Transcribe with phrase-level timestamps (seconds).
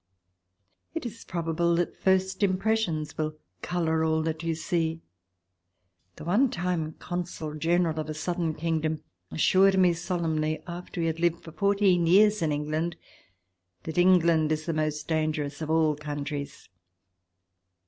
[0.95, 5.01] It is probable that first impressions will colour all that you see.
[6.15, 11.19] The one time Consul General of a Southern kingdom assured me solemnly, after he had
[11.19, 12.95] lived for fourteen years in England,
[13.83, 16.67] that Eng land is the most dangerous of all countries.